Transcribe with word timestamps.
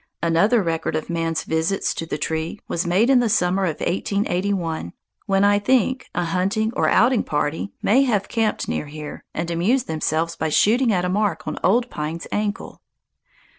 Another 0.23 0.63
record 0.63 0.95
of 0.95 1.11
man's 1.11 1.43
visits 1.43 1.93
to 1.93 2.07
the 2.07 2.17
tree 2.17 2.59
was 2.67 2.87
made 2.87 3.07
in 3.07 3.19
the 3.19 3.29
summer 3.29 3.65
of 3.65 3.79
1881, 3.81 4.93
when 5.27 5.43
I 5.43 5.59
think 5.59 6.09
a 6.15 6.25
hunting 6.25 6.73
or 6.75 6.89
outing 6.89 7.21
party 7.21 7.71
may 7.83 8.01
have 8.01 8.27
camped 8.27 8.67
near 8.67 8.87
here 8.87 9.23
and 9.35 9.51
amused 9.51 9.85
themselves 9.85 10.35
by 10.35 10.49
shooting 10.49 10.91
at 10.91 11.05
a 11.05 11.07
mark 11.09 11.47
on 11.47 11.59
Old 11.63 11.91
Pine's 11.91 12.25
ankle. 12.31 12.81